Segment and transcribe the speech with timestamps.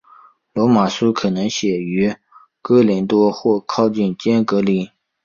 [0.53, 2.15] 罗马书可能写于
[2.59, 4.89] 哥林多或靠近坚革哩。